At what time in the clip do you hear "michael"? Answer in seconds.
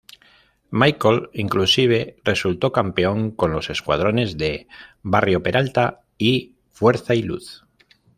0.71-1.29